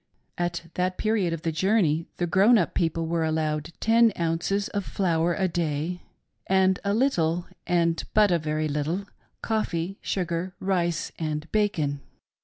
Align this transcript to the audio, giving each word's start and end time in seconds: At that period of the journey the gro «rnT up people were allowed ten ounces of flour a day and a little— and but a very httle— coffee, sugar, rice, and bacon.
At 0.35 0.63
that 0.73 0.97
period 0.97 1.31
of 1.31 1.43
the 1.43 1.51
journey 1.51 2.07
the 2.17 2.25
gro 2.25 2.49
«rnT 2.49 2.57
up 2.57 2.73
people 2.73 3.05
were 3.05 3.23
allowed 3.23 3.71
ten 3.79 4.11
ounces 4.17 4.67
of 4.69 4.83
flour 4.83 5.35
a 5.35 5.47
day 5.47 6.01
and 6.47 6.79
a 6.83 6.91
little— 6.95 7.45
and 7.67 8.03
but 8.15 8.31
a 8.31 8.39
very 8.39 8.67
httle— 8.67 9.05
coffee, 9.43 9.99
sugar, 10.01 10.55
rice, 10.59 11.11
and 11.19 11.51
bacon. 11.51 12.01